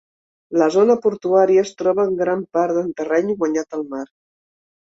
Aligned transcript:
La 0.61 0.69
zona 0.75 0.95
portuària 1.03 1.65
es 1.67 1.75
troba 1.83 2.07
en 2.11 2.17
gran 2.23 2.43
part 2.59 2.81
en 2.85 2.91
terreny 3.03 3.31
guanyat 3.45 3.81
al 3.81 3.87
mar. 3.95 4.05